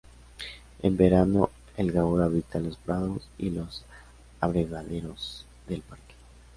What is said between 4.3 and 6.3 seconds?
abrevaderos del parque.